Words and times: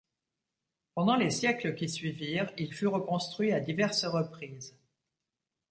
Pendant 0.95 1.15
les 1.15 1.29
siècles 1.29 1.75
qui 1.75 1.87
suivirent, 1.87 2.51
il 2.57 2.73
fut 2.73 2.87
reconstruit 2.87 3.51
à 3.53 3.59
diverses 3.59 4.05
reprises. 4.05 4.75